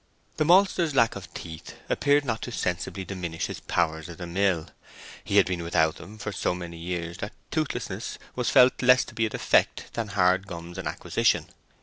The 0.37 0.45
maltster's 0.45 0.95
lack 0.95 1.15
of 1.15 1.31
teeth 1.35 1.75
appeared 1.87 2.25
not 2.25 2.41
to 2.41 2.51
sensibly 2.51 3.05
diminish 3.05 3.45
his 3.45 3.59
powers 3.59 4.09
as 4.09 4.19
a 4.19 4.25
mill. 4.25 4.69
He 5.23 5.37
had 5.37 5.45
been 5.45 5.61
without 5.61 5.97
them 5.97 6.17
for 6.17 6.31
so 6.31 6.55
many 6.55 6.77
years 6.77 7.19
that 7.19 7.33
toothlessness 7.51 8.17
was 8.35 8.49
felt 8.49 8.81
less 8.81 9.03
to 9.05 9.13
be 9.13 9.27
a 9.27 9.29
defect 9.29 9.93
than 9.93 10.07
hard 10.07 10.47
gums 10.47 10.79
an 10.79 10.87
acquisition. 10.87 11.45